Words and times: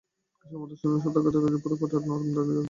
এই 0.35 0.49
সময়ে 0.49 0.61
মধুসূদনের 0.61 1.03
সতর্কতায় 1.05 1.43
রজবপুরের 1.43 1.79
পাটের 1.81 2.01
নাম 2.01 2.21
দাঁড়িয়ে 2.27 2.47
গেল। 2.47 2.59